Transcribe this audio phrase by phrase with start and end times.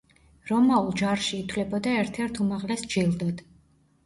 [0.51, 3.47] რომაულ ჯარში ითვლებოდა ერთ-ერთ უმაღლეს ჯილდოდ.